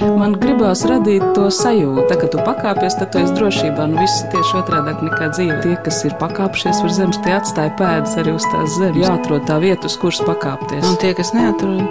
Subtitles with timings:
[0.00, 3.86] Man gribās radīt to sajūtu, tā, ka tu pakāpies, tad tu esi drošībā.
[3.90, 5.58] Nu, viss tieši otrādi nekā dzīve.
[5.64, 9.00] Tie, kas ir pakāpšies uz zemes, tie atstāja pēdas arī uz tās zemes.
[9.04, 10.86] Jāatrod tā vieta, uz kuras pakāpties.
[10.88, 11.84] Un tie, kas neatrod,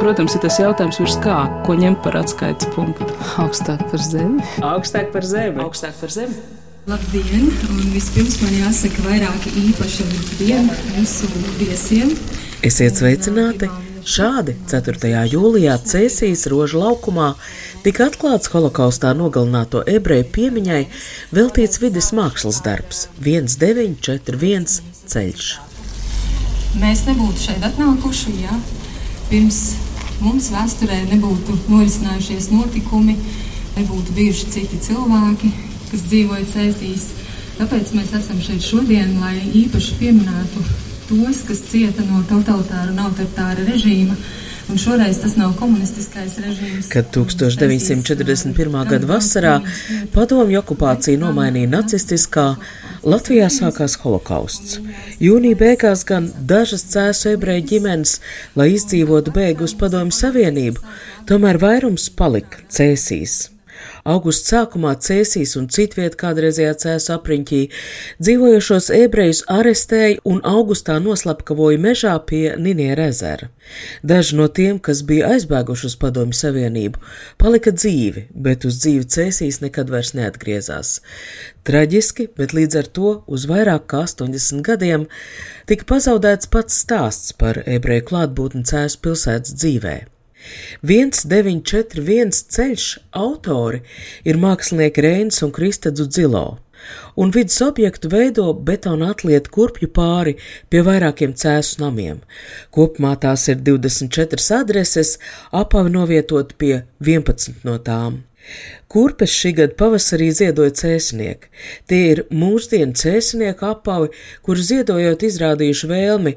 [0.00, 1.34] Protams, ir tas jautājums, virs kā,
[1.66, 3.04] ko ņemt par atskaites punktu.
[3.42, 4.40] augstāk par zemi.
[4.64, 5.60] Augstāk par zemi.
[5.60, 6.38] Augstāk par zemi.
[6.88, 7.50] Labdien!
[7.68, 11.28] Un vispirms man jāsaka vairāki īpaši labdien mūsu
[11.60, 12.16] viesiem.
[12.64, 13.68] Esiet sveicināti!
[14.00, 15.10] Šādi 4.
[15.28, 17.34] jūlijā Cēsīs rožu laukumā
[17.84, 20.80] tika atklāts holokaustā nogalināto ebreju piemiņai
[21.36, 25.50] veltīts vidas mākslas darbs 1941 ceļš.
[26.80, 28.56] Mēs nebūtu šeit atnākuši, ja
[29.28, 29.60] pirms
[30.24, 33.18] mums vēsturē nebūtu norisinājušies notikumi,
[33.76, 35.52] nebūtu bijuši citi cilvēki,
[35.90, 37.10] kas dzīvoja Cēsīs.
[37.60, 39.36] Tāpēc mēs esam šeit šodien, lai
[39.66, 40.64] īpaši pieminētu
[41.10, 44.14] tos, kas cieta no totalitāra un autoritāra režīma.
[44.70, 46.86] Un šoreiz tas nav komunistiskais režīms.
[46.92, 48.76] Kad 1941.
[48.86, 49.56] gada vasarā
[50.14, 52.52] padomju okupācija nomainīja nacistiskā,
[53.02, 54.78] Latvijā sākās holokausts.
[55.18, 58.18] Jūnija beigās gan dažas cēsu ebreju ģimenes,
[58.54, 60.84] lai izdzīvotu bēgu uz padomju savienību,
[61.26, 63.48] tomēr vairums palika cēsīs.
[64.04, 67.60] Augusta sākumā Cēsīs un citviet kādreizējā cēsu apriņķī
[68.22, 73.50] dzīvojošos ebrejus arestēja un augustā noslapkavoja mežā pie Niniera ezera.
[74.02, 77.00] Daži no tiem, kas bija aizbēguši uz Padomju Savienību,
[77.38, 80.98] palika dzīvi, bet uz dzīvi Cēsīs nekad vairs neatgriezās.
[81.68, 85.06] Traģiski, bet līdz ar to uz vairāk kā 80 gadiem
[85.70, 90.19] tika pazaudēts pats stāsts par ebreju klātbūtni Cēsu pilsētas dzīvēm.
[90.86, 92.86] 1941 ceļš
[93.16, 93.82] autori
[94.24, 96.46] ir mākslinieki Reins un Kristadzu Dzilo,
[97.16, 100.36] un vidus objektu veido betona atlietu kurpju pāri
[100.70, 102.22] pie vairākiem cēsu namiem.
[102.74, 105.18] Kopumā tās ir 24 adreses,
[105.52, 108.22] apavi novietot pie 11 no tām.
[108.90, 111.50] Kurpes šī gada pavasarī ziedoja cēsnieki.
[111.86, 114.10] Tie ir mūsdienu cēsnieku apavi,
[114.46, 116.34] kuri ziedojot izrādījuši vēlmi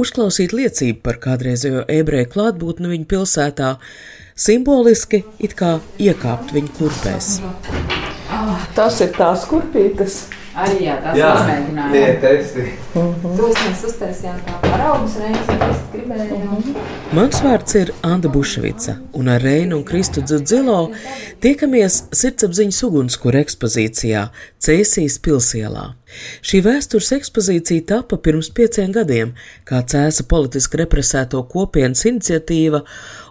[0.00, 3.74] uzklausīt liecību par kādreizējo ebreju klātbūtni viņu pilsētā,
[4.36, 7.36] simboliski it kā iekāpt viņu kurpēs.
[8.76, 10.24] Tas ir tās kurpītes.
[10.54, 11.92] Arī jā, tās Jā, izmēģinājumi.
[11.94, 12.64] tie testi.
[12.94, 16.76] Tos mēs uztaisījām kā paraugus reizes, mēs gribējām.
[17.18, 20.78] Mans vārds ir Anna Bušvica, un ar Reinu un Kristu Dzilo
[21.42, 24.28] tiekamies sirdsapziņas ugunskura ekspozīcijā
[24.62, 25.88] Cēsīs pilsielā.
[26.44, 29.32] Šī vēstures ekspozīcija tapa pirms pieciem gadiem,
[29.68, 32.82] kā cēsa politiski represēto kopienas iniciatīva,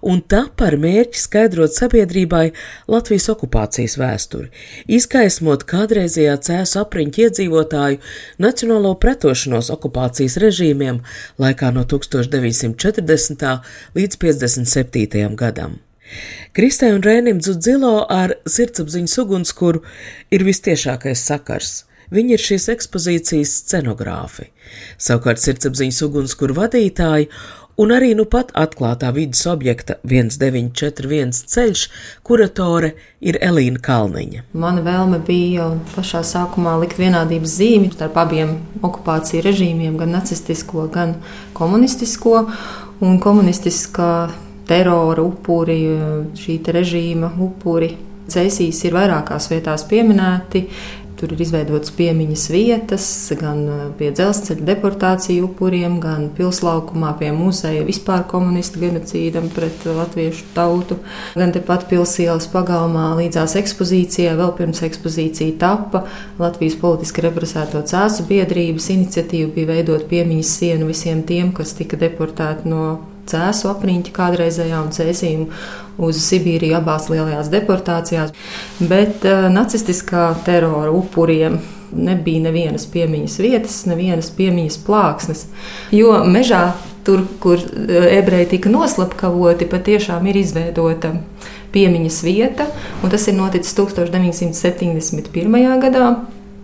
[0.10, 2.46] un tapa ar mērķi skaidrot sabiedrībai
[2.92, 4.50] Latvijas okupācijas vēsturi,
[4.98, 8.02] izgaismot kādreizējā cēsu apriņķa iedzīvotāju
[8.44, 11.02] nacionālo pretošanos okupācijas režīmiem
[11.42, 13.50] laikā no 1940.
[13.98, 15.34] līdz 57.
[15.40, 15.80] gadam.
[16.54, 19.82] Kristē un Rēnim Dzudzilo ar sirdsapziņas ugunskura
[20.34, 21.74] ir vistiešākais sakars.
[22.12, 24.50] Viņi ir šīs ekspozīcijas scenogrāfi,
[25.02, 27.30] savukārt sirdsapziņas ugunskura vadītāji
[27.78, 31.84] un arī nu pat atklātā vidas objekta 1941 ceļš
[32.26, 34.46] kuratore ir Elīna Kalniņa.
[34.54, 40.88] Mana vēlme bija jau pašā sākumā likt vienādības zīmi starp abiem okupāciju režīmiem, gan nacistisko,
[40.94, 41.18] gan
[41.58, 42.48] komunistisko.
[43.04, 44.30] Un komunistiskā
[44.70, 45.82] terora upuri,
[46.40, 47.90] šī režīma upuri,
[48.24, 50.62] Cēsīs ir vairākās vietās pieminēti.
[51.24, 53.04] Tur ir izveidotas piemiņas vietas
[53.40, 53.62] gan
[53.96, 60.98] pie dzelzceļa deportāciju upuriem, gan pilslaukumā pie muzeja vispār komunistu genocīdam pret latviešu tautu,
[61.40, 64.36] gan tepat pilsēlas pagalmā līdzās ekspozīcijai.
[64.42, 66.04] Vēl pirms ekspozīcija tappa
[66.44, 72.68] Latvijas politiski represēto cēsu biedrības iniciatīva bija veidot piemiņas sienu visiem tiem, kas tika deportēti
[72.68, 75.46] no cēsu apriņķa kādreizējā un cēsīm
[76.04, 78.34] uz Sibīriju abās lielajās deportācijās.
[78.80, 81.60] Bet uh, nacistiskā terora upuriem
[81.94, 85.46] nebija nevienas piemiņas vietas, nevienas piemiņas plāksnes.
[85.94, 86.66] Jo mežā,
[87.06, 91.16] tur, kur uh, ebreji tika noslapkavoti, patiešām ir izveidota
[91.74, 92.70] piemiņas vieta,
[93.04, 95.82] un tas ir noticis 1971.
[95.82, 96.16] gadā.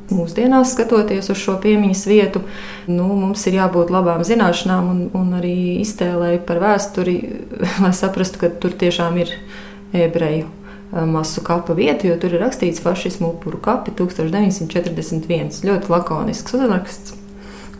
[0.10, 2.42] Mūsdienās, skatoties uz šo piemiņas vietu,
[2.90, 7.18] nu, mums ir jābūt labām zināšanām un, un arī iztēlēji par vēsturi,
[7.84, 9.36] lai saprastu, ka tur tiešām ir
[9.94, 15.62] ebreju eh, masu kapa vieta, jo tur ir rakstīts fašismu upuru kapi 1941.
[15.70, 17.14] Ļoti lakonisks uzraksts,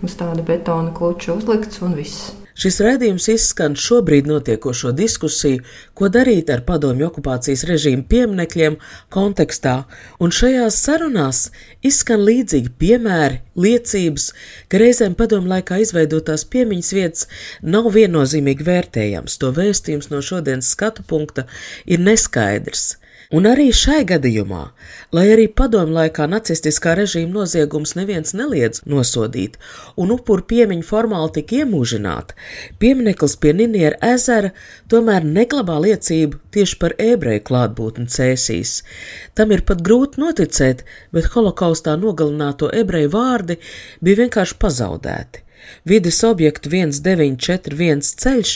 [0.06, 2.30] uz tāda betona kluča uzlikts un viss.
[2.60, 5.62] Šis raidījums izskan šobrīd notiekošo diskusiju,
[5.96, 8.76] ko darīt ar padomju okupācijas režīmu pieminekļiem
[9.16, 9.76] kontekstā,
[10.20, 11.46] un šajās sarunās
[11.88, 14.26] izskan līdzīgi piemēri, liecības,
[14.68, 17.30] ka reizēm padomju laikā izveidotās piemiņas vietas
[17.64, 21.48] nav viennozīmīgi vērtējams, to vēstījums no šodienas skatu punkta
[21.88, 22.98] ir neskaidrs.
[23.30, 24.64] Un arī šai gadījumā,
[25.16, 29.58] lai arī padomu laikā nacistiskā režīma noziegums neviens neliedz nosodīt,
[29.98, 32.38] un upuru piemiņa formāli tika iemūžināta,
[32.82, 34.54] piemineklis pie Niniera ezera
[34.92, 38.80] tomēr neglabā liecību tieši par ebreju klātbūtni cēsīs.
[39.34, 40.86] Tam ir pat grūti noticēt,
[41.16, 43.60] bet holokaustā nogalināto ebreju vārdi
[44.06, 45.49] bija vienkārši pazaudēti.
[45.88, 48.56] Vides objektu 1941 ceļš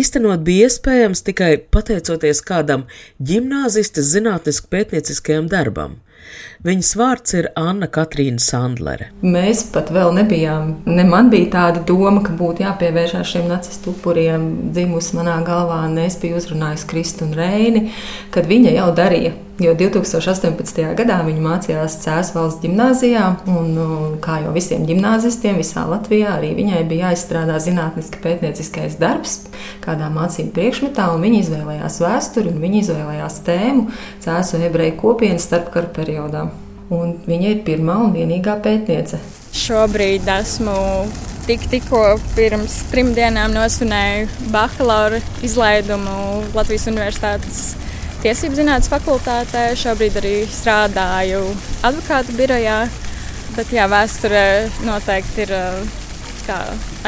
[0.00, 2.86] īstenot bija iespējams tikai pateicoties kādam
[3.30, 5.98] ģimnāzistas zinātniski pētnieciskajam darbam.
[6.66, 9.12] Viņas vārds ir Anna Katrīna Sandlere.
[9.22, 14.48] Mēs pat vēl nebijām, ne man bija tāda doma, ka būtu jāpievēršās šiem nacistu upuriem.
[14.74, 17.84] Dzimusi manā galvā, un es biju uzrunājusi Kristu un Reini,
[18.34, 19.36] kad viņa jau darīja.
[19.58, 20.84] Jo 2018.
[20.94, 26.84] gadā viņa mācījās Cēlā valsts gimnājā, un kā jau visiem gimnāzistiem visā Latvijā, arī viņai
[26.86, 29.40] bija jāizstrādā zinātniski pētnieciskais darbs
[29.82, 33.90] kādā mācību priekšmetā, un viņa izvēlējās vēsturi un viņa izvēlējās tēmu
[34.22, 36.46] Cēlā ebreju kopienas starpkara periodā
[36.94, 39.20] un viņa ir pirmā un vienīgā pētniece.
[39.58, 40.76] Šobrīd esmu
[41.48, 42.02] tik, tikko
[42.36, 47.62] pirms trim dienām nosvinēju bakalaura izlaidumu Latvijas Universitātes
[48.18, 49.68] Tiesību zinātnes fakultātē.
[49.78, 51.44] Šobrīd arī strādāju
[51.86, 52.80] advokātu birojā,
[53.54, 54.42] bet jā, vēsture
[54.82, 55.54] noteikti ir
[56.48, 56.58] kā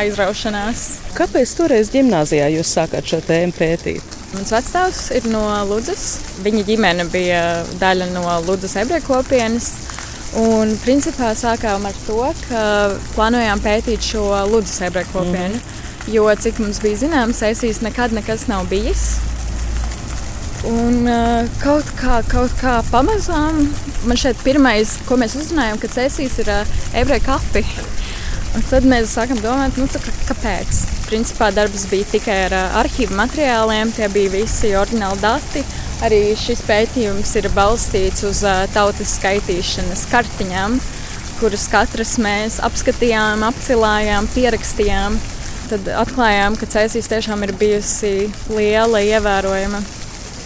[0.05, 0.87] aizraušanās.
[1.19, 4.20] Kāpēc toreiz gimnājā jūs sākāt šo tēmu pētīt?
[4.31, 6.21] Mans vecāks ir no Ludus.
[6.45, 7.41] Viņa ģimene bija
[7.81, 9.73] daļa no Ludus ebreju kopienas.
[10.39, 12.63] Un principā sākām ar to, ka
[13.17, 15.59] plānojām pētīt šo Ludus ebreju kopienu.
[15.59, 16.15] Mm.
[16.15, 19.19] Jo, cik mums bija zināms, Eisīs nekad nekas nav bijis.
[20.69, 23.63] Un uh, kaut kā, kaut kā pamazām
[24.05, 27.65] man šeit pirmais, ko mēs uzzinājām, ka Cēsīs ir uh, ebreju kapi.
[28.57, 31.00] Un tad mēs sākam domāt, nu, tā, kāpēc.
[31.11, 32.53] Principā darbs bija tikai ar
[32.85, 35.63] arhīvu materiāliem, tie bija visi oriģināli dati.
[36.07, 40.77] Arī šis pētījums ir balstīts uz tautas skaitīšanas kartiņām,
[41.41, 45.19] kuras katras mēs apskatījām, apcilājām, pierakstījām.
[45.73, 48.15] Tad atklājām, ka Cēsīs tiešām ir bijusi
[48.55, 49.83] liela, ievērojama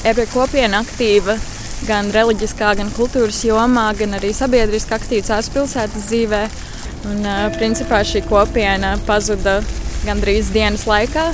[0.09, 1.37] ebreju kopiena aktīva
[1.85, 6.61] gan reliģiskā, gan kultūras jomā, gan arī sabiedriski aktīva Cēlā pilsētas dzīvēm.
[7.05, 7.27] Un,
[7.59, 9.59] principā šī kopiena pazuda
[10.07, 11.29] gandrīz dienas laikā.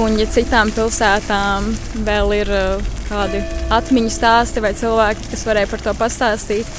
[0.00, 1.66] Un, ja citām pilsētām
[2.06, 3.42] vēl ir uh, kādi
[3.74, 6.70] atmiņu stāsti vai cilvēki, kas varēja par to pastāstīt,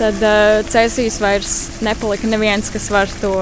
[0.00, 1.54] tad uh, cēsīs vairs
[1.86, 3.36] nepalika neviens, kas var to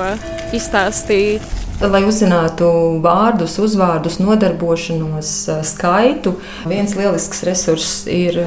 [0.52, 1.44] izstāstīt.
[1.82, 2.68] Lai uzzinātu
[3.02, 5.32] vārdus, uzvārdus, nodarbošanos,
[5.66, 6.36] skaitu,
[6.70, 8.38] viens lielisks resurss ir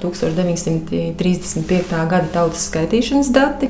[0.00, 1.92] 1935.
[2.08, 3.68] gada tautas skaitīšanas dati.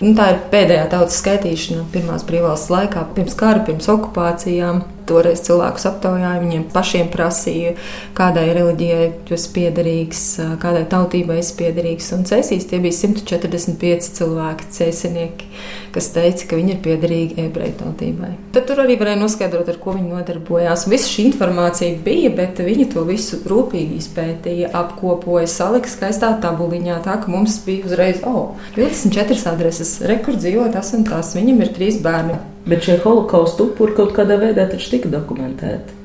[0.00, 4.80] Nu, tā ir pēdējā tautas skaitīšana pirmās brīvvalsts laikā, pirms kara, pirms okupācijām.
[5.10, 7.74] Toreiz cilvēkus aptaujāja, viņiem pašiem prasīja,
[8.14, 10.24] kādai reliģijai tu esi piederīgs,
[10.62, 12.12] kādai tautībai esi piederīgs.
[12.14, 15.48] Un cēsīs tie bija 145 cilvēki, cēsinieki,
[15.94, 18.30] kas teica, ka viņi ir piederīgi ebreju tautībai.
[18.54, 20.86] Tad tur arī varēja noskaidrot, ar ko viņi nodarbojās.
[20.92, 27.18] Visa šī informācija bija, bet viņi to visu rūpīgi izpētīja, apkopoja, salika skaistā tabuliņā, tā
[27.24, 32.38] ka mums bija uzreiz, oh, 24 adreses, rekorddzīvo tas un tas, viņam ir trīs bērni.
[32.66, 35.96] Bet šie holokausta upuri kaut kādā veidā taču tika dokumentēti.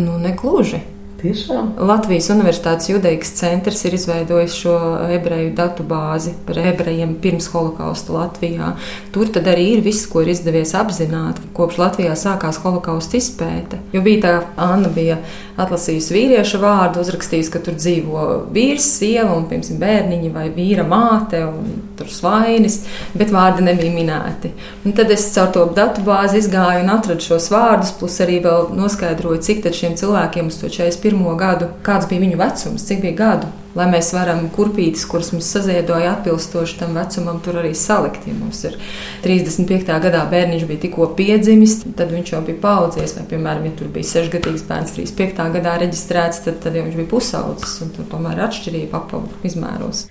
[0.00, 0.80] Nu, negluži.
[1.24, 1.70] Tiešām?
[1.88, 4.74] Latvijas Universitātes Judeikas centrs ir izveidojis šo
[5.14, 8.74] ebreju datu bāzi par ebrejiem pirms holokausta Latvijā.
[9.14, 13.78] Tur arī ir viss, ko ir izdevies apzināt, kopš Latvijā sākās holokausta izpēte.
[13.94, 15.20] Jo bija tā, Anna bija
[15.60, 21.44] atlasījusi vīrieša vārdu, uzrakstījusi, ka tur dzīvo vīrs, sieva un, piemēram, bērniņi vai vīra māte
[21.46, 22.80] un tur svainis,
[23.14, 24.50] bet vārdi nebija minēti.
[24.84, 28.72] Un tad es caur to datu bāzi izgāju un atradu šos vārdus, plus arī vēl
[28.74, 33.04] noskaidroju, cik tad šiem cilvēkiem uz to 41 pirmo gadu, kāds bija viņu vecums, cik
[33.04, 33.52] bija gadu.
[33.74, 38.28] Lai mēs varam kurpītes, kuras mums saziedoja atbilstoši tam vecumam, tur arī salikt.
[38.28, 38.76] Ja mums ir
[39.24, 39.90] 35.
[40.04, 43.16] gadā bērniņš bija tikko piedzimis, tad viņš jau bija paudzies.
[43.18, 45.48] Vai, piemēram, ja tur bija 6-gadīgs bērns 35.
[45.58, 47.80] gadā reģistrēts, tad, tad jau viņš bija pusaudzis.
[47.96, 50.06] Tur tomēr ir atšķirība apavu izmēros.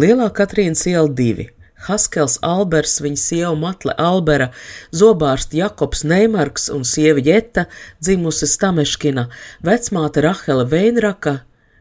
[0.00, 1.50] Lielā Katrīnas iela divi.
[1.82, 4.52] Haskels Albers, viņa sieva Matle Albera,
[4.94, 7.66] zobārsts Jakobs Neimarks un sieva Jeta,
[8.00, 9.26] dzimusi Stameškina,
[9.66, 11.40] vecmāte Rahela Veinraka,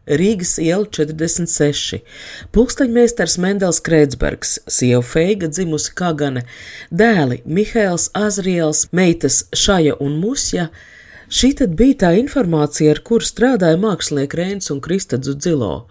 [0.10, 2.00] Rīgas iela 46,
[2.56, 6.42] pulksteņmeistars Mendels Krētsbergs, sieva Feiga dzimusi Kagane,
[6.90, 10.72] dēli Mihails Azriels, meitas Šaja un Musja.
[11.32, 15.86] Šī tad bija tā informācija, ar kuru strādāja mākslinieki Rēns un Kristadzu Dzilo.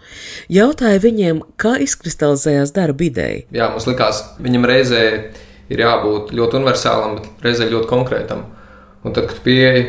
[0.51, 3.47] Jautāja viņiem, kā izkristalizējās darba ideja.
[3.55, 5.05] Jā, mums likās, viņam reizē
[5.71, 8.49] ir jābūt ļoti universālam, bet reizē ļoti konkrētam.
[9.07, 9.87] Un tad, kad pieeja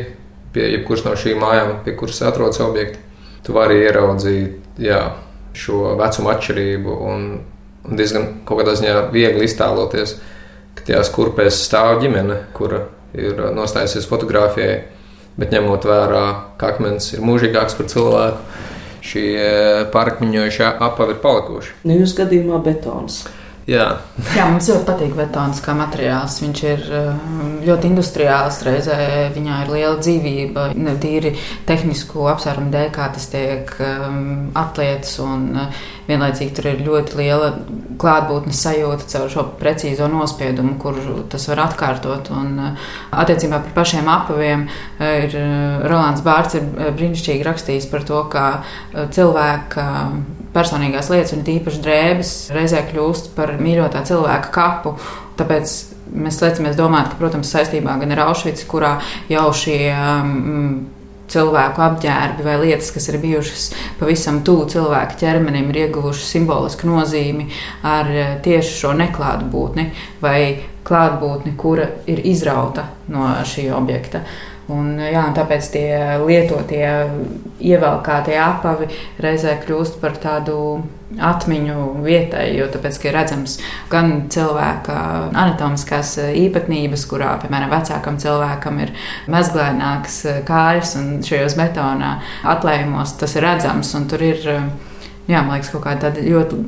[0.54, 3.02] pie jebkuras no šīm mājām, pie kuras atrodas objekti,
[3.46, 5.00] tu vari ieraudzīt jā,
[5.56, 7.28] šo vecumu atšķirību un,
[7.88, 10.16] un diezgan kaut kādā ziņā viegli iztēloties,
[10.76, 12.86] ka tajās kurpēs stāv ģimene, kura
[13.18, 14.78] ir nostājusies fotografijai,
[15.36, 16.24] bet ņemot vērā,
[16.60, 18.62] ka akmens ir mūžīgāks par cilvēku,
[19.02, 19.28] šie
[19.92, 21.78] pārakmeņojušie apavi ir palikuši.
[21.88, 23.24] Nu, jūs gadījumā betons.
[23.70, 23.84] Jā.
[24.34, 26.40] Jā, mums ļoti patīk betons kā materiāls.
[26.42, 28.96] Viņš ir um, ļoti industriāls, reizē
[29.36, 30.64] viņā ir liela dzīvība.
[30.82, 31.34] Ne tīri
[31.68, 37.52] tehnisku apsvērumu dēļ, kā tas tiek um, atlietas, un uh, vienlaicīgi tur ir ļoti liela
[38.02, 40.98] klātbūtnes sajūta caur šo precīzo nospiedumu, kur
[41.30, 42.34] tas var atkārtot.
[42.34, 45.38] Un, uh, attiecībā par pašiem apaviem uh, ir
[45.86, 46.66] Rolands Bārts ir
[46.98, 48.46] brīnišķīgi rakstījis par to, kā
[49.14, 49.86] cilvēka
[50.54, 54.94] personīgās lietas, un īpaši drēbes, reizē kļūst par mīļotā cilvēka kapu.
[55.38, 55.76] Tāpēc
[56.12, 58.98] mēs liecamies domāt, ka, protams, saistībā gan ar Auschwitz, kurā
[59.32, 60.82] jau šie um,
[61.32, 67.48] cilvēku apģērbi vai lietas, kas ir bijušas pavisam tuvu cilvēka ķermenim, ir ieguvušas simbolisku nozīmi
[67.88, 69.88] ar uh, tieši šo neklātbūtni
[70.20, 70.38] vai
[70.84, 74.26] klātbūtni, kura ir izrauta no šī objekta.
[74.70, 75.88] Un, jā, un tāpēc tie
[76.22, 76.86] lietotie,
[77.62, 78.86] ievelkātie apavi
[79.22, 80.56] reizē kļūst par tādu
[81.18, 83.56] atmiņu vietai, jo tāpēc, ir redzams
[83.92, 84.94] gan cilvēka
[85.32, 86.14] anatomiskās
[86.44, 88.94] īpatnības, kurā, piemēram, vecākam cilvēkam ir
[89.34, 92.14] mezglaināks kājas un šajos betona
[92.54, 96.62] atlējumos tas ir redzams un tur ir jā, man liekas, kaut kāda ļoti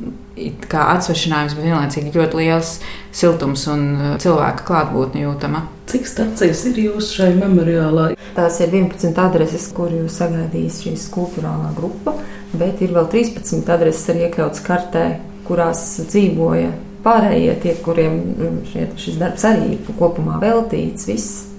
[0.71, 2.73] kā atsvešinājums, bet vienlaicīgi ļoti liels
[3.15, 5.65] siltums un uh, cilvēka klātbūtne jūtama.
[5.91, 8.11] Cik stācijas ir jūsu šai memoriālā?
[8.35, 12.17] Tās ir 11 adreses, kur jūs sagaidīs šī skulptūrālā grupa,
[12.57, 15.07] bet ir vēl 13 adreses arī iekļauts kartē,
[15.47, 16.73] kurās dzīvoja
[17.05, 21.07] pārējie tie, kuriem mm, šis darbs arī ir kopumā veltīts.
[21.11, 21.54] Viss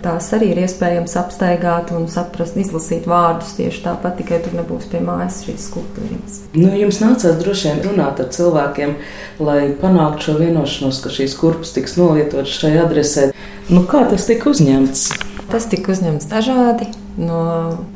[0.00, 5.02] Tās arī ir iespējams apstaigāt un saprast, izlasīt vārdus tieši tāpat, tikai tur nebūs pie
[5.04, 6.38] mājas šīs skulptūras.
[6.54, 8.94] Nu, jums nācās droši vien runāt ar cilvēkiem,
[9.44, 13.28] lai panāktu šo vienošanos, ka šīs kurpes tiks nolietotas šai adresē.
[13.68, 15.04] Nu, kā tas tika uzņemts?
[15.52, 16.88] Tas tika uzņemts dažādi.
[17.20, 17.44] No,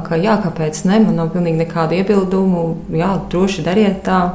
[0.04, 1.00] kā, jā, kāpēc ne?
[1.06, 2.66] Man nav pilnīgi nekādu iebildumu.
[2.92, 4.26] Jā, droši dariet tā.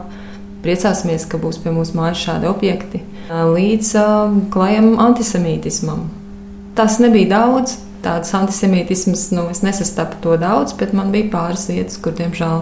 [0.65, 3.05] Priecāsimies, ka būs pie mums mājas šādi objekti.
[3.29, 6.07] Līdz uh, klajam antisemītismam
[6.79, 7.74] Tas nebija daudz.
[8.00, 12.62] Tāds antisemītisms, nu, es nesastapu to daudz, bet man bija pāris vietas, kur, diemžēl,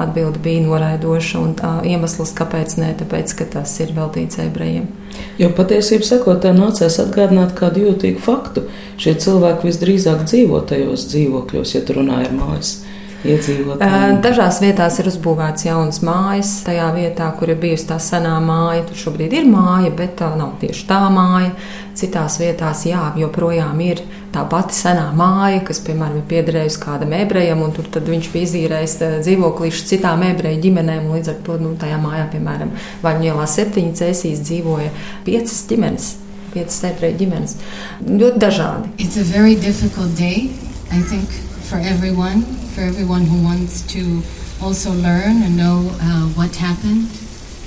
[0.00, 1.42] atbilde bija noraidoša.
[1.44, 4.88] Un tā iemesls, kāpēc nē, tāpēc, ka tas ir veltīts ebrejiem.
[5.36, 8.64] Jo patiesībā sakot, tā nācās atgādināt kādu jūtīgu faktu.
[8.96, 12.78] Šie cilvēki visdrīzāk dzīvo tajos dzīvokļos, ja tur runāja ar mājas
[13.26, 14.20] iedzīvotājiem?
[14.22, 16.52] Dažās vietās ir uzbūvēts jauns mājas.
[16.66, 20.56] Tajā vietā, kur ir bijusi tā senā māja, tur šobrīd ir māja, bet tā nav
[20.62, 21.50] tieši tā māja.
[21.98, 27.64] Citās vietās, jā, joprojām ir tā pati senā māja, kas, piemēram, ir piederējusi kādam ebrejam,
[27.66, 28.94] un tur viņš bija izīrējis
[29.26, 31.10] dzīvoklīšu citām ebreju ģimenēm.
[31.16, 32.70] Līdz ar to nu, tajā mājā, piemēram,
[33.02, 34.94] Vaņģēlā septiņi cēsīs dzīvoja
[35.26, 36.08] piecas ģimenes.
[36.54, 37.58] Piecas ebreju ģimenes.
[38.06, 38.94] Ļoti dažādi.
[39.02, 40.48] It's a very difficult day,
[40.94, 42.58] I think, for everyone.
[42.78, 44.22] for everyone who wants to
[44.62, 47.10] also learn and know uh, what happened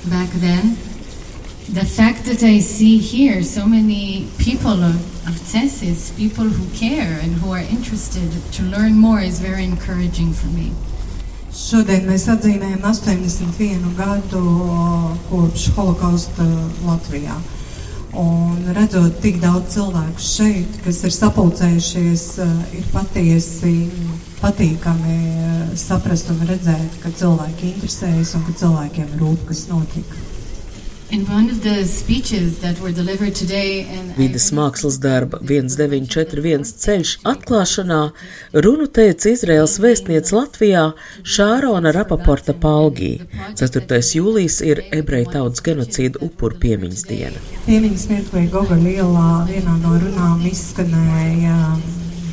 [0.08, 0.70] back then.
[1.68, 4.96] The fact that I see here so many people of,
[5.28, 10.32] of Tzesis, people who care and who are interested to learn more, is very encouraging
[10.32, 10.72] for me.
[11.52, 14.40] Šodien mēs atzīmējam 81 gadu
[15.28, 16.46] kopš holokausta
[16.88, 17.36] Latvijā.
[18.12, 22.26] Un redzot tik daudz cilvēku šeit, kas ir sapulcējušies,
[22.76, 23.72] ir patiesi
[24.42, 30.31] patīkami eh, saprast un redzēt, ka cilvēki interesējas un ka cilvēkiem rūp, kas notika.
[34.16, 37.98] Vides mākslas darba 1941 ceļš atklāšanā
[38.64, 40.84] runu teica Izraels vēstniece Latvijā
[41.34, 43.10] Šārona Rapaporta Palgī.
[43.60, 43.98] 4.
[44.16, 47.44] jūlijas ir ebreju tautas genocīda upuru piemiņas diena.
[47.66, 51.58] Piemiņas mirklī Gogoļa ielā vienā no runām izskanēja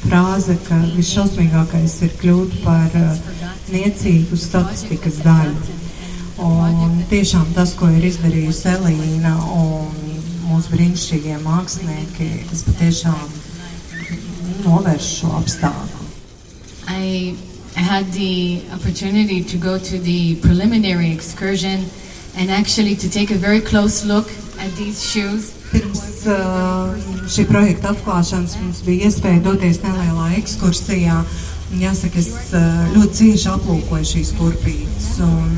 [0.05, 3.11] frāze, ka visšausmīgākais ir kļūt par uh,
[3.75, 5.78] niecīgu statistikas daļu.
[6.39, 9.91] Un tiešām tas, ko ir izdarījusi Elīna un
[10.47, 13.37] mūsu brīnišķīgie mākslinieki, tas patiešām
[14.63, 16.07] novērš šo apstākļu.
[16.89, 17.35] I
[17.75, 21.85] I had the opportunity to go to the preliminary excursion
[22.35, 24.27] and actually to take a very close look
[24.59, 25.53] at these shoes.
[25.69, 26.97] Pirms uh,
[27.29, 31.21] šī projekta atklāšanas mums bija iespēja doties nelielā ekskursijā.
[31.69, 32.49] Jāsaka, es
[32.95, 35.51] ļoti cieši aplūkoju šīs turpītes un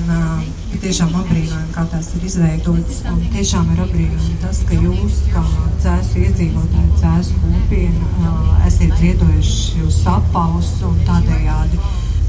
[0.81, 2.99] tiešām apbrīnoju, kā tās ir izveidotas.
[3.07, 5.43] Un tiešām ir apbrīnojami tas, ka jūs, kā
[5.83, 8.33] cēsu iedzīvotāji, cēsu kopiena,
[8.67, 11.79] esat ziedojuši uz sapauus un tādējādi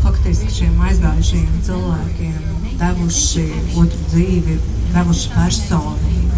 [0.02, 3.46] faktiski šiem aizgājušajiem cilvēkiem devuši
[3.82, 4.58] otru dzīvi,
[4.94, 6.31] devuši personību.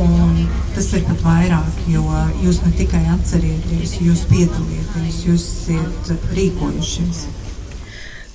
[0.00, 2.04] Un tas ir pat vairāk, jo
[2.44, 7.26] jūs ne tikai atcerieties, jūs piedalieties, jūs esat rīkojušies.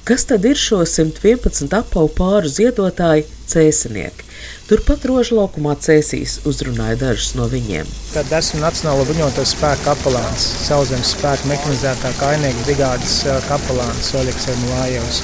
[0.05, 4.27] Kas tad ir šo 111 apavu pāru ziedotāji cēsinieki?
[4.69, 7.89] Turpat rožu laukumā cēsīs uzrunāja dažus no viņiem.
[8.13, 13.15] Tad esmu Nacionālo bruņoto spēku kapelāns, sauszemes spēku mehanizētā kainieka brigādes
[13.49, 15.21] kapelāns Oļegs Ermulājevs.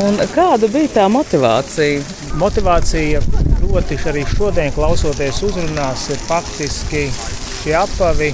[0.00, 2.00] Un kāda bija tā motivācija?
[2.40, 3.20] Motivācija,
[3.74, 8.28] proti, arī šodien klausoties uzrunās, ir faktiski šie apavi.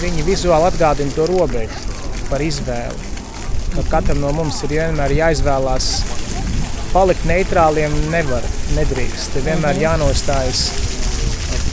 [0.00, 1.82] Viņi vizuāli atgādina to robežu
[2.30, 3.10] par izvēli.
[3.74, 5.90] Kad katram no mums ir vienmēr jāizvēlās
[6.94, 9.36] palikt neitrāliem, nevar, nedrīkst.
[9.44, 10.64] Vienmēr jānostājas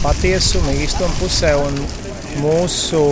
[0.03, 1.79] patiesuma, īstuma pusē un
[2.43, 3.05] mūsu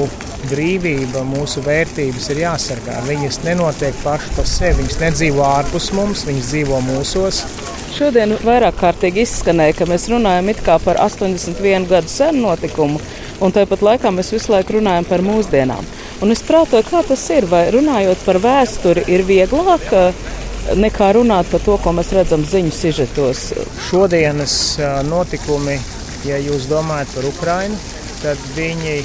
[0.51, 2.99] brīvība, mūsu vērtības ir jāsargā.
[3.07, 7.45] Viņas nenotiek pašas par sevi, viņas nedzīvo ārpus mums, viņas dzīvo mūsos.
[7.91, 10.47] Šodien vairāk kārtīgi izskanēja, ka mēs runājam
[10.85, 13.01] par 81 gadu senu notikumu,
[13.43, 15.87] un tāpat laikā mēs visu laiku runājam par mūsdienām.
[16.23, 20.21] Un es prātoju, kā tas ir, vai runājot par vēsturi, ir vieglāk eh,
[20.77, 23.43] nekā runāt par to, ko mēs redzam ziņu sižetos.
[23.89, 25.75] Šodienas eh, notikumi,
[26.29, 27.81] ja jūs domājat par Ukrajinu,
[28.21, 29.01] tad viņi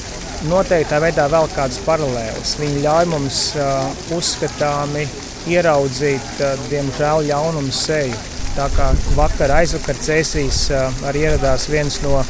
[0.46, 2.54] noteiktā veidā vēl kādas paralēlas.
[2.60, 5.06] Viņi ļauj mums uh, uzskatāmi
[5.48, 8.35] ieraudzīt, diemžēl, ļaunumu seju.
[8.56, 10.70] Tā kā vakar aizvakar cēsīs
[11.04, 12.22] arī ieradās viens no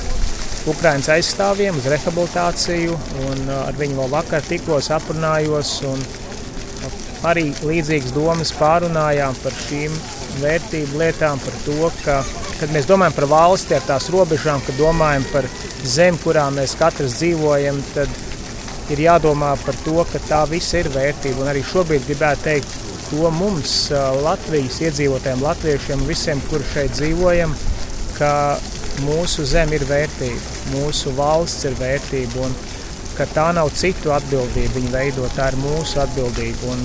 [0.66, 2.96] Ukraiņas aizstāvjiem uz rehabilitāciju,
[3.28, 5.76] un ar viņu vēl vakar tikos aprunājos.
[7.26, 9.94] Arī līdzīgas domas pārunājām par šīm
[10.42, 12.18] vērtību lietām, par to, ka,
[12.58, 15.46] kad mēs domājam par valsti ar tās robežām, kad domājam par
[15.86, 18.10] zemi, kurā mēs katrs dzīvojam, tad
[18.90, 21.44] ir jādomā par to, ka tā viss ir vērtība.
[21.44, 22.76] Un arī šobrīd gribētu teikt
[23.10, 23.74] to mums,
[24.24, 27.54] Latvijas iedzīvotājiem, latviešiem, visiem, kuri šeit dzīvojam,
[28.16, 28.30] ka
[29.04, 32.46] mūsu zeme ir vērtība, mūsu valsts ir vērtība.
[32.46, 32.56] Un,
[33.32, 36.72] tā nav citu atbildība, viņa veidot, tā ir mūsu atbildība.
[36.74, 36.82] Un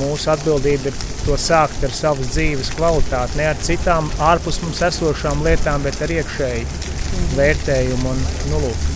[0.00, 5.44] mūsu atbildība ir to sākt ar savas dzīves kvalitāti, ne ar citām ārpus mums esošām
[5.46, 6.90] lietām, bet ar iekšēju
[7.36, 8.88] vērtējumu un nu, lūk,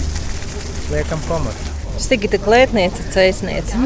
[0.94, 1.74] liekam komatu.
[2.00, 3.78] Sigita klētniece, cēsniece.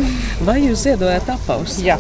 [0.47, 1.79] Vai jūs ziedojat apaus?
[1.85, 1.99] Jā.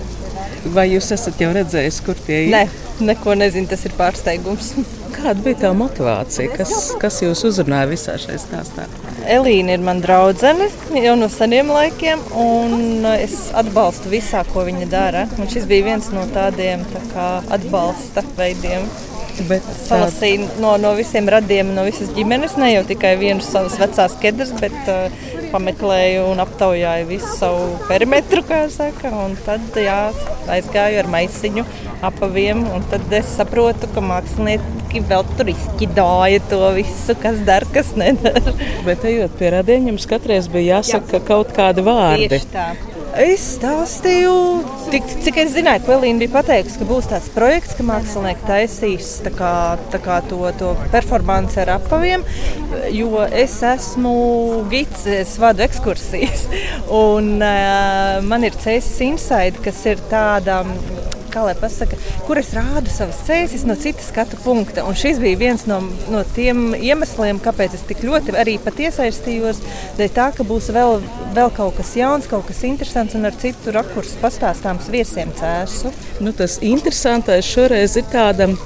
[0.64, 2.50] Vai jūs esat jau redzējis, kur tie ir?
[2.52, 2.64] Nē,
[3.08, 4.74] neko nezinu, tas ir pārsteigums.
[5.14, 8.84] Kāda bija tā motivācija, kas, kas jūs uzrunāja visā šajā stāstā?
[9.30, 10.68] Elīna ir mana draudzene
[11.00, 15.26] jau no seniem laikiem, un es atbalstu visā, ko viņa dara.
[15.40, 18.88] Un šis bija viens no tādiem tā atbalsta veidiem.
[19.48, 24.16] Bet salasīju no, no visiem radiem, no visas ģimenes, ne jau tikai vienu savas vecās
[24.22, 29.12] kedras, bet uh, pameklēju un aptaujāju visu savu perimetru, kā saka.
[29.24, 29.98] Un tad jā,
[30.50, 31.64] aizgāju ar maisiņu
[32.06, 37.94] apaviem, un tad es saprotu, ka mākslinieki vēl tur izķidāja to visu, kas der, kas
[37.98, 38.54] nedara.
[38.86, 41.26] Bet ejot pie radiem, jums katreiz bija jāsaka jā.
[41.32, 42.30] kaut kādi vārdi.
[42.36, 42.70] Tieši tā.
[43.18, 44.32] Es stāstīju,
[44.92, 49.08] tik, cik es zināju, ko Elīna bija pateikusi, ka būs tāds projekts, ka mākslinieki taisīs
[49.24, 49.52] tā kā,
[49.90, 52.22] tā kā to, to performanci ar apaviem,
[52.94, 54.14] jo es esmu
[54.70, 56.46] gids, es vadu ekskursijas.
[57.00, 60.62] Un uh, man ir Cēsis Inside, kas ir tāda
[61.32, 64.84] kā lai pasaka, kur es rādu savas cēsis no citas skatu punkta.
[64.88, 65.80] Un šis bija viens no,
[66.12, 69.60] no tiem iemesliem, kāpēc es tik ļoti arī iesaistījos.
[69.98, 71.00] Dēļ tā, ka būs vēl,
[71.36, 75.92] vēl kaut kas jauns, kaut kas interesants un ar citu rakursu pastāstāms viesiem cēsu.
[76.20, 78.56] Nu, tas interesantais šoreiz ir tādam.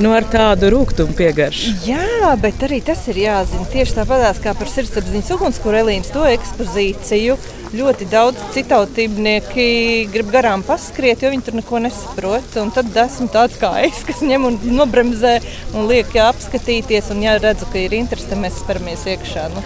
[0.00, 1.74] Nu, ar tādu rūkumu piegaršu.
[1.84, 3.66] Jā, bet arī tas ir jāzina.
[3.72, 7.36] Tieši tāpat kā par sirdsapziņas ugunskura Elīnas to ekspozīciju
[7.76, 9.66] ļoti daudz citautībnieki
[10.10, 12.56] grib garām paskriet, jo viņi tur neko nesaprot.
[12.62, 15.36] Un tad esmu tāds kā es, kas ņem un nobremzē
[15.74, 17.12] un liek apskatīties.
[17.14, 19.46] Un, ja redzu, ka ir interesi, tad mēs speramies iekšā.
[19.54, 19.64] Nu.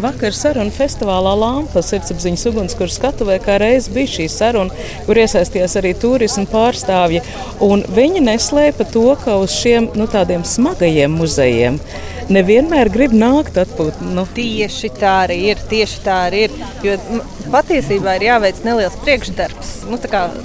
[0.00, 5.94] Vakar sarunu festivālā Lampa sirdsapziņas ugunskura skatuvē kā reiz bija šī saruna, kur iesaistījās arī
[5.98, 7.22] turismu pārstāvji.
[7.66, 11.78] Un viņi neslēpa to, ka uz šiem nu, tādiem smagajiem muzejiem
[12.34, 14.00] nevienmēr grib nākt atpūt.
[14.14, 14.26] Nu.
[14.36, 15.60] Tieši tā arī ir.
[15.70, 16.56] Tieši tā arī ir.
[16.86, 16.96] Jo
[17.50, 19.72] patiesībā ir jāveic neliels priekšdarbs.
[19.90, 19.98] Nu,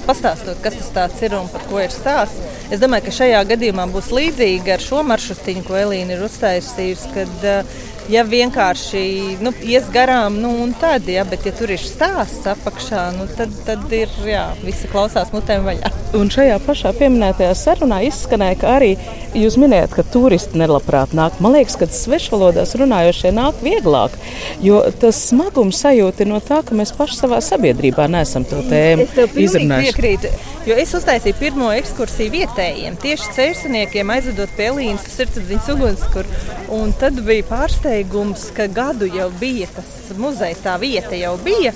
[0.08, 2.42] pastāstot, kas tas ir un par ko ir stāsts.
[2.72, 7.12] Es domāju, ka šajā gadījumā būs līdzīgi ar šo maršrutiņu, ko Elīna ir uztaisījusi.
[7.14, 9.02] Kad, uh, ja vienkārši
[9.42, 13.92] nu, ies garām, nu, tad, ja, bet, ja tur ir stāsts apakšā, nu, tad, tad
[13.94, 15.92] ir jā, visi klausās mutēm vaļā.
[16.16, 18.92] Un šajā pašā pieminētajā sarunā izskanēja, ka arī
[19.36, 21.40] jūs minējat, ka turisti nelabprāt nāk.
[21.44, 24.14] Man liekas, ka svešvalodās runājošie nāk vieglāk,
[24.64, 29.08] jo tas smagums sajūta ir no tā, ka mēs paši savā sabiedrībā nesam to tēmu
[29.34, 29.92] izrunājuši.
[29.92, 30.32] Piekrītu,
[30.66, 36.40] jo es uztaisīju pirmo ekskursiju vietējiem, tieši ceļšniekiem aizvedot pie Elīnas sirdsapziņas ugunskura,
[36.74, 41.74] un tad bija pārsteigums, ka gadu jau bija tas muzejs, tā vieta jau bija.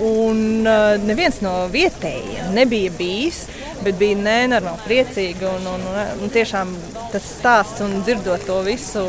[0.00, 3.42] Un uh, neviens no vietējiem nebija bijis,
[3.84, 5.44] bet bija nenormāli priecīgi.
[5.44, 6.72] Un, un, un, un tiešām
[7.12, 9.04] tas stāsts un dzirdot to visu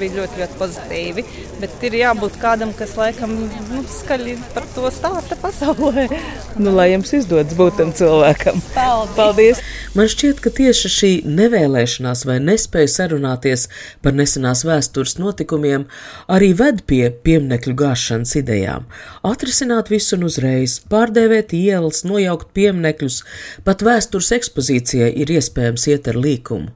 [0.00, 1.26] bija ļoti, ļoti pozitīvi.
[1.62, 3.36] Bet ir jābūt kādam, kas laikam
[3.70, 6.08] nu, skaļi par to stāsta pasaulē.
[6.62, 8.60] nu, lai jums izdodas būt tam cilvēkam.
[8.74, 9.16] Paldies!
[9.18, 9.64] Paldies.
[9.94, 13.68] Man šķiet, ka tieši šī nevēlēšanās vai nespēja sarunāties
[14.02, 15.86] par nesenās vēstures notikumiem
[16.34, 18.88] arī ved pie pieminiektu gāšanas idejām.
[19.22, 23.20] Atrisināt visu un uzreiz, pārdēvēt ielas, nojaukt pieminekļus,
[23.66, 26.74] pat vēstures ekspozīcijai ir iespējams iet ar līkumu.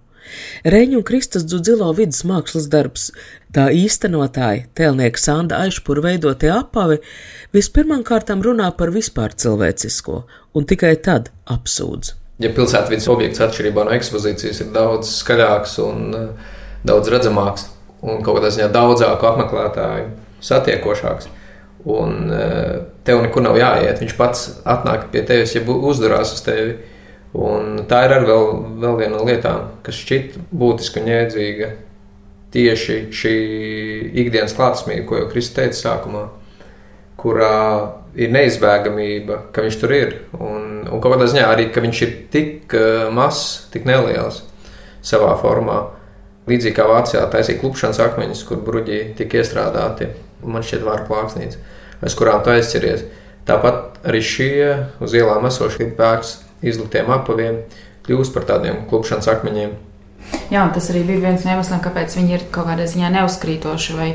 [0.64, 3.08] Reņu un Kristus Dzudzilo vidus mākslas darbs,
[3.54, 7.00] tā īstenotāja, tēlnieka Sanda Aišpura veidotie apavi,
[7.56, 10.22] vispirmām kārtām runā par vispār cilvēcisko,
[10.54, 12.14] un tikai tad apsūdz.
[12.38, 16.52] Ja pilsētvidas objekts atšķirībā no ekspozīcijas ir daudz skaļāks un uh,
[16.86, 17.66] daudz redzamāks,
[18.04, 20.12] un kaut kādā ziņā daudzāku apmeklētāju
[20.46, 21.26] satiekošāks,
[21.90, 26.76] un uh, tev nekur nav jāiet, viņš pats atnāk pie tevis, ja uzdurās uz tevi
[27.36, 28.46] Un tā ir arī vēl,
[28.80, 31.70] vēl viena no lietām, kas šķiet būtiska un jēdzīga.
[32.54, 33.32] Tieši šī
[34.22, 36.22] ikdienas klātesmība, ko jau Kristus teica sākumā,
[37.20, 37.58] kurā
[38.16, 40.14] ir neizbēgamība, ka viņš tur ir.
[40.40, 44.40] Un, un kādā ziņā arī, ka viņš ir tik uh, mazs, tik neliels
[45.04, 45.82] savā formā.
[46.48, 50.08] Līdzīgi kā Vācijā taisīja klupšanas akmeņus, kur bruģi tika iestrādāti,
[50.40, 51.60] man šķiet, vārdu plāksnītes,
[52.00, 53.04] aiz kurām tu aizceries.
[53.48, 54.62] Tāpat arī šie
[55.04, 57.62] uz ielām esošie pērks izliktiem apaviem
[58.08, 59.76] kļūst par tādiem klupšanas akmeņiem.
[60.52, 64.10] Jā, tas arī bija viens no iemesliem, kāpēc viņi ir kaut kādā ziņā neuzkrītoši vai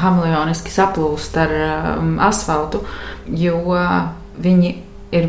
[0.00, 2.82] hameleoniski saplūst ar um, asfaltu,
[3.28, 3.60] jo
[4.44, 4.72] viņi
[5.14, 5.28] ir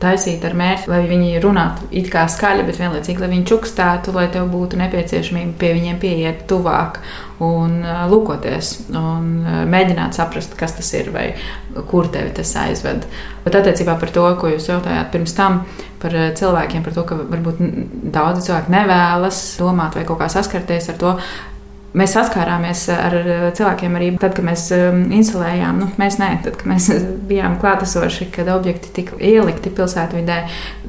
[0.00, 4.26] taisīti ar mērķi, lai viņi runātu it kā skaļi, bet vienlaicīgi, lai viņi čukstētu, lai
[4.32, 7.00] tev būtu nepieciešamība pie viņiem pieiet tuvāk
[7.44, 11.30] un uh, lūkoties un uh, mēģināt saprast, kas tas ir vai
[11.88, 13.06] kur tevi tas aizved.
[13.44, 15.64] Bet attiecībā par to, ko jūs jautājāt pirms tam
[16.02, 17.60] par uh, cilvēkiem, par to, ka varbūt
[18.14, 21.14] daudzi cilvēki nevēlas domāt vai kaut kā saskarties ar to,
[21.96, 23.14] Mēs saskārāmies ar
[23.56, 26.90] cilvēkiem arī tad, kad mēs um, instalējām, nu, mēs ne, tad, kad mēs
[27.30, 30.36] bijām klātesoši, kad objekti tika ielikti pilsētvidē.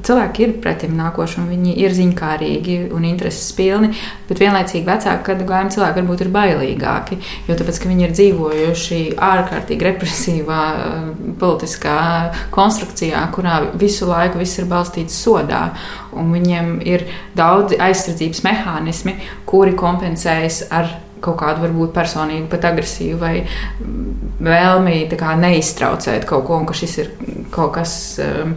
[0.04, 3.94] Cilvēki ir pretim nākoši, un viņi ir ziņkārīgi un intereses pilni,
[4.28, 9.00] bet vienlaicīgi vecāku gadu gājumu cilvēki varbūt ir bailīgāki, jo tāpēc, ka viņi ir dzīvojuši
[9.30, 11.98] ārkārtīgi represīvā uh, politiskā
[12.52, 15.70] konstrukcijā, kurā visu laiku viss ir balstīts sodā,
[16.18, 19.18] un viņiem ir daudzi aizsardzības mehānismi,
[19.48, 23.34] kuri kompensējas ar kaut kādu varbūt personīgu, pat agresīvu vai
[24.44, 25.08] vēlmi
[25.44, 27.16] neiztraucēt kaut ko, un ka šis ir
[27.54, 28.54] kaut kas, um,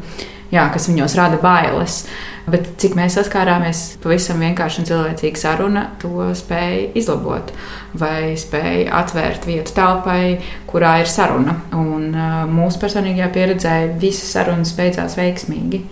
[0.53, 2.05] jā, kas viņos rada bailes.
[2.51, 7.53] Bet cik mēs saskārāmies, pavisam vienkārši un cilvēcīga saruna to spēja izlabot,
[8.01, 11.61] vai spēja atvērt vietu telpai, kurā ir saruna.
[11.77, 15.85] Un uh, mūsu personīgajā pieredzē visas sarunas beidzās veiksmīgi.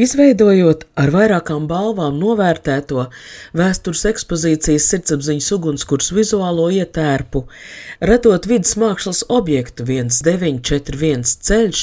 [0.00, 3.02] Izveidojot ar vairākām balvām novērtēto
[3.60, 7.42] vēstures ekspozīcijas sirdsapziņas ugunskurs vizuālo ietērpu,
[8.00, 11.82] radot vidas mākslas objektu 1941 ceļš,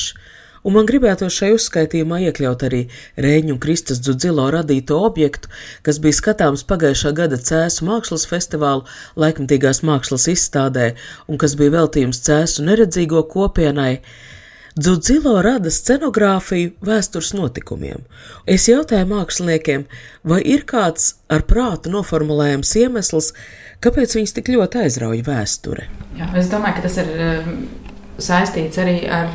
[0.65, 2.79] un man gribētu šai uzskaitījumā iekļaut arī
[3.21, 5.53] Rēņu un Kristus Dzudzilo radīto objektu,
[5.85, 8.89] kas bija skatāms pagājušā gada Cēsu mākslas festivālu
[9.21, 10.95] laikmatīgās mākslas izstādē
[11.29, 13.99] un kas bija veltījums Cēsu neredzīgo kopienai,
[14.79, 18.05] Dzudzilo rada scenogrāfiju vēstures notikumiem.
[18.47, 19.83] Es jautāju māksliniekiem,
[20.23, 23.33] vai ir kāds ar prātu noformulējams iemesls,
[23.83, 25.89] kāpēc viņus tik ļoti aizrauja vēsture.
[26.19, 27.49] Jā, es domāju, ka tas ir eh,
[28.29, 29.33] saistīts arī ar.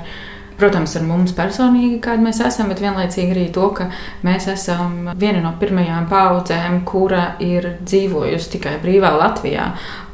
[0.55, 3.89] Protams, ar mums personīgi, kāda mēs esam, bet vienlaicīgi arī to, ka
[4.23, 9.65] mēs esam viena no pirmajām paudzēm, kura ir dzīvojusi tikai brīvā Latvijā.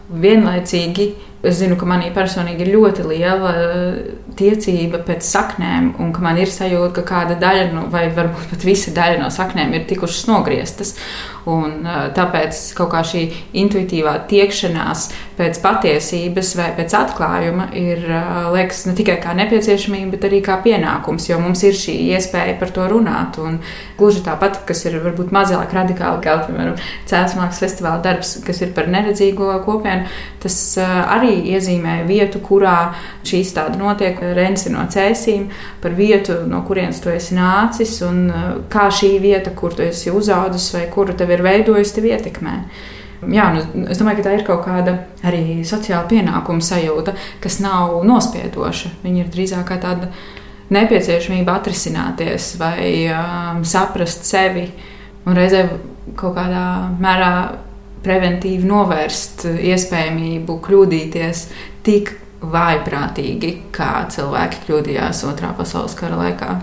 [0.08, 1.10] Vienlaicīgi
[1.42, 3.53] es zinu, ka manī personīgi ir ļoti liela
[4.37, 8.66] tiecība pēc saknēm, un ka man ir sajūta, ka kāda daļa, nu, vai varbūt pat
[8.66, 10.94] visa daļa no saknēm ir tikušas nogrieztas.
[11.48, 13.22] Un, tāpēc kaut kā šī
[13.57, 15.07] intuitīvā tiekšanās
[15.38, 18.03] pēc patiesības vai pēc atklājuma ir
[18.53, 22.74] liekas, ne tikai kā nepieciešamība, bet arī kā pienākums, jo mums ir šī iespēja par
[22.76, 23.40] to runāt.
[23.40, 23.57] Un
[23.96, 26.76] gluži tāpat, kas ir varbūt mazāk radikāli, kā piemēram
[27.09, 30.12] Cēlsmāks festivāla darbs, kas ir par neredzīgo kopienu,
[30.44, 32.92] tas arī iezīmē vietu, kurā
[33.26, 34.18] šī izstāde notiek.
[34.36, 35.48] Rens ir no cēsīm,
[35.82, 38.24] par vietu, no kurienes tu esi nācis un
[38.72, 42.56] kā šī vieta, kur tu esi uzaudzis vai kuru tev ir veidojusi, tev ietekmē.
[43.28, 44.94] Jā, nu, es domāju, ka tā ir kaut kāda
[45.28, 47.12] arī sociāla pienākuma sajūta,
[47.44, 48.94] kas nav nospiedoša.
[49.04, 50.08] Viņa ir drīzāk tāda
[50.72, 54.70] nepieciešamība atrisināties vai um, saprast sevi
[55.26, 55.66] un reizē
[56.16, 56.64] kaut kādā
[57.02, 57.32] mērā
[58.04, 61.46] preventīvi novērst iespējamību kļūdīties
[61.86, 66.54] tik vājprātīgi, kā cilvēki kļūdījās Otrā pasaules kara laikā.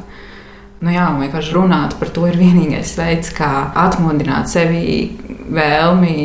[0.81, 3.49] Nu jā, vienkārši runāt par to ir vienīgais veids, kā
[3.85, 5.17] atmodināt sevi
[5.53, 6.17] vēlmi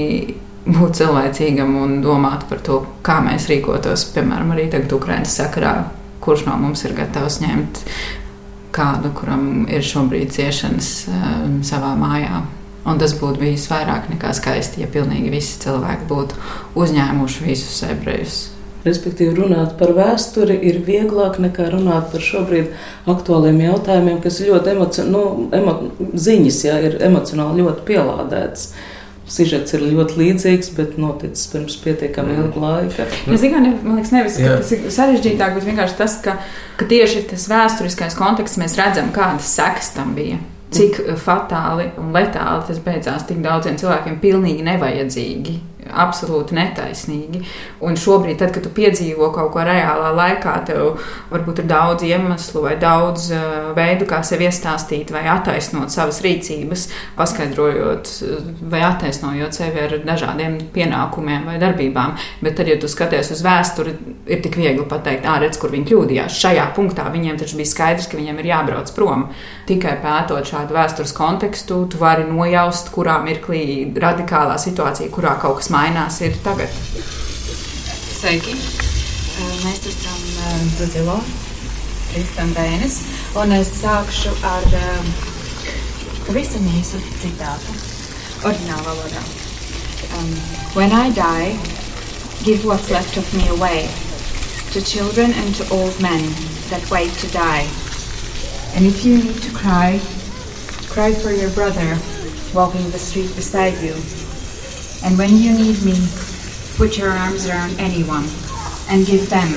[0.66, 5.76] būt cilvēcīgam un domāt par to, kā mēs rīkotos, piemēram, arī tagad Ukraiņas sakarā,
[6.22, 7.84] kurš no mums ir gatavs ņemt
[8.72, 12.42] kādu, kuram ir šobrīd ciešanas um, savā mājā.
[12.88, 16.40] Un tas būtu bijis vairāk nekā skaisti, ja pilnīgi visi cilvēki būtu
[16.82, 18.40] uzņēmuši visus ebrejus
[18.82, 22.72] Respektīvi, runāt par vēsturi ir vieglāk nekā runāt par šobrīd
[23.10, 25.20] aktuāliem jautājumiem, kas ļoti emo, nu,
[25.54, 25.74] emo,
[26.18, 28.72] ziņas, jā, ir emocionāli ļoti pielādētas.
[29.32, 33.06] Sižets ir ļoti līdzīgs, bet noticis pirms pietiekami ilga laika.
[33.06, 36.34] Es tikai man liekas, nevis, ka tas ir sarežģītāk, bet vienkārši tas, ka,
[36.80, 40.42] ka tieši tas vēsturiskais konteksts mēs redzam, kādas sekas tam bija.
[40.72, 45.58] Cik fatāli un letāli tas beidzās tik daudziem cilvēkiem, pilnīgi nevajadzīgi
[45.92, 47.42] absolūti netaisnīgi.
[47.84, 51.00] Un šobrīd, tad, kad tu piedzīvo kaut ko reālā laikā, tev
[51.32, 56.88] varbūt ir daudz iemeslu vai daudz uh, veidu, kā sev iestāstīt vai attaisnot savas rīcības,
[57.18, 58.12] paskaidrojot
[58.72, 62.16] vai attaisnojot sevi ar dažādiem pienākumiem vai darbībām.
[62.42, 63.94] Bet tad, ja tu skaties uz vēsturi,
[64.30, 66.38] ir tik viegli pateikt, ah, redz, kur viņi kļūdījās.
[66.42, 69.28] Šajā punktā viņiem taču bija skaidrs, ka viņiem ir jābrauc prom.
[69.68, 73.62] Tikai pētot šādu vēstures kontekstu, tu vari nojaust, kurā mirklī
[74.02, 75.81] radikālā situācija, kurā kaut kas mainās,
[76.22, 76.70] ir tagad.
[78.14, 78.54] Sveiki!
[79.64, 80.20] Mēs esam
[82.54, 83.00] Dēnis,
[83.40, 84.66] un es sākšu ar
[86.28, 87.74] pavisam īsu citātu,
[88.86, 89.24] valodā.
[90.20, 90.30] Um,
[90.78, 91.58] When I die,
[92.44, 93.90] give what's left of me away
[94.72, 96.22] to children and to old men
[96.70, 97.66] that wait to die.
[98.76, 100.00] And if you need to cry,
[100.88, 101.98] cry for your brother
[102.54, 104.21] walking the street beside you.
[105.04, 105.98] And when you need me,
[106.76, 108.24] put your arms around anyone
[108.88, 109.48] and give them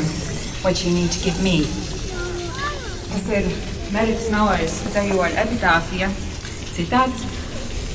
[0.63, 1.65] what you need to give me.
[3.11, 3.49] Tas ir
[3.93, 6.09] Merits Malojas dzējoļa epitāfija
[6.75, 7.21] citāts,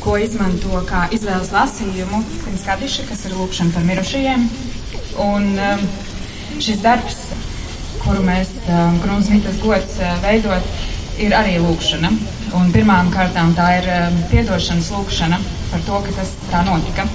[0.01, 4.47] ko izmanto kā izvēles lasījumu Klimts Kadiša, kas ir lūkšana par mirušajiem.
[5.27, 5.83] Un um,
[6.63, 7.19] šis darbs,
[8.05, 10.71] kuru mēs um, Grunzmītas gods uh, veidot,
[11.21, 12.15] ir arī lūkšana.
[12.61, 17.11] Un pirmām kārtām tā ir um, piedošanas lūkšana par to, ka tas tā notika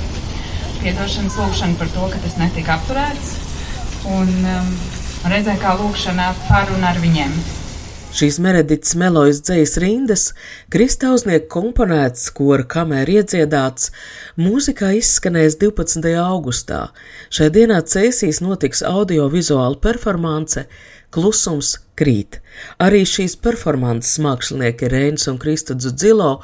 [0.86, 3.32] piedošanas lūgšana par to, ka tas netika apturēts,
[4.13, 4.67] un um,
[5.32, 7.34] redzēja kā lūgšana par un ar viņiem.
[8.15, 10.21] Šīs Meredits melojas dzējas rindas,
[10.71, 13.89] Kristausnieku komponēts, kora kamēr iedziedāts,
[14.39, 16.13] mūzikā izskanēs 12.
[16.21, 16.86] augustā.
[17.28, 20.63] Šai dienā Cēsīs notiks audiovizuāla performance
[21.12, 22.39] Klusums krīt.
[22.80, 26.38] Arī šīs performances mākslinieki Reinis un Kristuds Dzilo,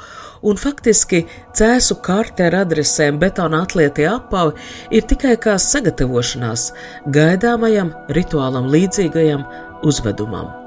[0.44, 1.24] un faktiski
[1.56, 4.60] cēsu kārtē ar adresēm betona atlietie apavi
[4.92, 6.70] ir tikai kā sagatavošanās
[7.16, 9.48] gaidāmajam rituālam līdzīgajam
[9.88, 10.61] uzvedumam.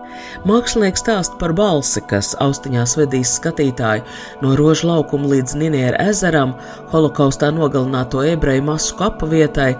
[0.47, 4.05] Mākslinieks stāsta par balsi, kas austiņās vedīs skatītāju
[4.43, 6.55] no rožu laukuma līdz Ninieru ezeram,
[6.93, 9.73] holokaustā nogalināto ebreju masu kapa vietai,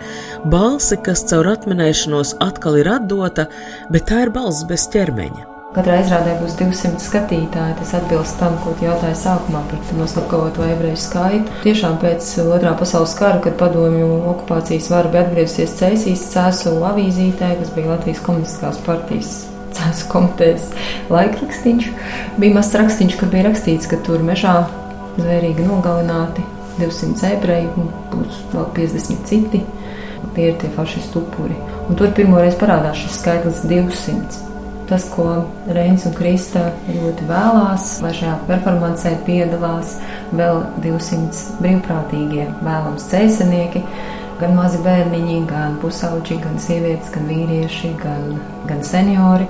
[0.52, 3.50] balsi, kas caur atminēšanos atkal ir atdota,
[3.92, 5.52] bet tā ir balss bez ķermeņa.
[5.76, 7.74] Katrā izrādē būs 200 skatītāji.
[7.82, 11.58] Tas atbilst tam, ko jautāja sākumā par noslapkavoto ebreju skaitu.
[11.66, 17.76] Tiešām pēc otrā pasaules kara, kad padomju okupācijas vara bija atgriezusies Cēsīs Cēsu avīzītē, kas
[17.76, 19.36] bija Latvijas komunistiskās partijas
[19.76, 20.72] Cēlus komitejas
[21.14, 21.92] laikrakstīns.
[22.42, 24.58] Bija mazs rakstīns, kur bija rakstīts, ka tur mežā
[25.20, 26.44] zvērīgi nogalināti
[26.80, 29.64] 200 ebreji un būs vēl 50 citi.
[30.36, 31.56] Tie ir tie fašistu upuri.
[31.88, 34.42] Un tur pirmoreiz parādās šis skaitlis 200.
[34.90, 35.26] Tas, ko
[35.74, 39.96] Reins un Krista ļoti vēlās, lai šajā performancē piedalās
[40.38, 43.82] vēl 200 brīvprātīgie, vēlams cēsanieki,
[44.42, 48.36] gan mazi bērniņi, gan pusauģi, gan sievietes, gan vīrieši, gan,
[48.70, 49.50] gan seniori.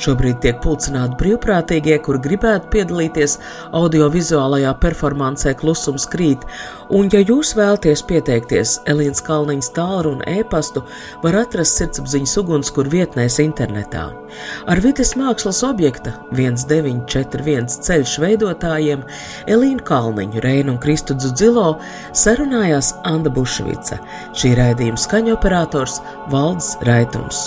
[0.00, 3.36] Šobrīd tiek pulcināti brīvprātīgie, kur gribētu piedalīties
[3.78, 6.42] audiovizuālajā performancē Klusums krīt,
[6.90, 10.82] un, ja jūs vēlaties pieteikties Elīnas Kalniņas tālruni e-pastu,
[11.22, 14.08] var atrast sirdsapziņas ugunskur vietnēs internetā.
[14.70, 19.04] Ar vides mākslas objekta 1941 ceļš veidotājiem
[19.50, 21.76] Elīnu Kalniņu, Reinu un Kristu Dzilo
[22.12, 24.00] sarunājās Anda Bušvica,
[24.34, 26.00] šī raidījuma skaņoperators
[26.34, 27.46] Valds Raitums.